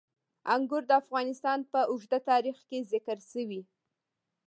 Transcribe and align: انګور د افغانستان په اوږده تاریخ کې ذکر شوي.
انګور 0.53 0.83
د 0.87 0.91
افغانستان 1.01 1.59
په 1.71 1.79
اوږده 1.89 2.19
تاریخ 2.29 2.57
کې 2.69 2.79
ذکر 2.91 3.17
شوي. 3.31 3.61